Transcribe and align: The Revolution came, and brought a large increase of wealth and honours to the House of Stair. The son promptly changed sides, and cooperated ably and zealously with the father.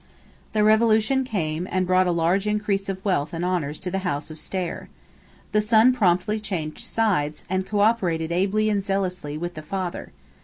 The 0.53 0.63
Revolution 0.63 1.23
came, 1.23 1.67
and 1.71 1.85
brought 1.85 2.07
a 2.07 2.11
large 2.11 2.47
increase 2.47 2.89
of 2.89 3.05
wealth 3.05 3.33
and 3.33 3.45
honours 3.45 3.79
to 3.81 3.91
the 3.91 3.99
House 3.99 4.31
of 4.31 4.39
Stair. 4.39 4.89
The 5.51 5.61
son 5.61 5.93
promptly 5.93 6.39
changed 6.39 6.83
sides, 6.83 7.45
and 7.51 7.67
cooperated 7.67 8.31
ably 8.31 8.67
and 8.71 8.83
zealously 8.83 9.37
with 9.37 9.53
the 9.53 9.61
father. 9.61 10.11